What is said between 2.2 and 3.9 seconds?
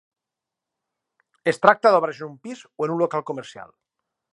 en un pis, o en un local comercial?